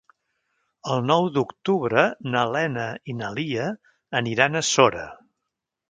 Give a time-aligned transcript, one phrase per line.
[0.93, 2.05] El nou d'octubre
[2.37, 3.71] na Lena i na Lia
[4.23, 5.07] aniran a Sora.